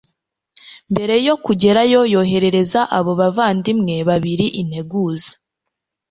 Mbere 0.91 1.15
yo 1.27 1.35
kugerayo 1.45 1.99
yoherereza 2.13 2.81
abo 2.97 3.11
bavandimwe 3.21 3.95
babiri 4.09 4.45
integuza. 4.61 5.31